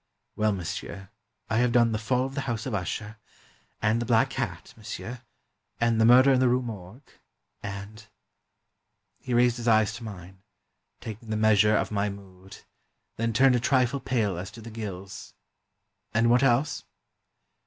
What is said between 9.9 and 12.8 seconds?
to mine, taking the measure of my mood,